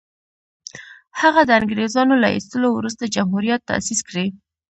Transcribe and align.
هغه 1.21 1.41
د 1.45 1.51
انګرېزانو 1.59 2.15
له 2.23 2.27
ایستلو 2.35 2.67
وروسته 2.73 3.11
جمهوریت 3.15 3.61
تاءسیس 3.69 3.99
کړي. 4.07 4.27